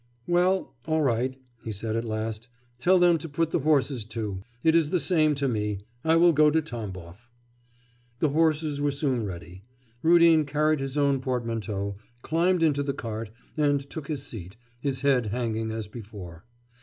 [0.25, 2.47] 'Well, all right,' he said at last,
[2.79, 4.41] 'tell them to put the horses to.
[4.63, 7.29] It is the same to me; I will go to Tamboff.'
[8.17, 9.61] The horses were soon ready.
[10.01, 15.27] Rudin carried his own portmanteau, climbed into the cart, and took his seat, his head
[15.27, 16.45] hanging as before.